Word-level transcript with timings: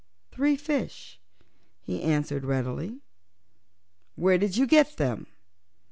"Three 0.31 0.55
fishes," 0.55 1.19
he 1.83 2.01
answered 2.01 2.43
readily. 2.43 3.01
"Where 4.15 4.39
did 4.39 4.57
you 4.57 4.65
get 4.65 4.97
them?" 4.97 5.27